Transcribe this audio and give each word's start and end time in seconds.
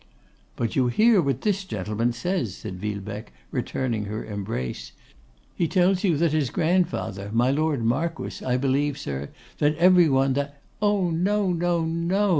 'But 0.55 0.75
you 0.75 0.87
hear 0.87 1.21
what 1.21 1.41
this 1.41 1.63
gentleman 1.63 2.11
says,' 2.11 2.55
said 2.55 2.81
Villebecque, 2.81 3.31
returning 3.51 4.05
her 4.05 4.25
embrace. 4.25 4.93
'He 5.53 5.67
tells 5.67 6.03
you 6.03 6.17
that 6.17 6.31
his 6.31 6.49
grandfather, 6.49 7.29
my 7.31 7.51
Lord 7.51 7.83
Marquess, 7.85 8.41
I 8.41 8.57
believe, 8.57 8.97
sir, 8.97 9.29
that 9.59 9.75
every 9.77 10.09
one, 10.09 10.33
that' 10.33 10.59
'Oh, 10.81 11.11
no, 11.11 11.53
no, 11.53 11.85
no! 11.85 12.29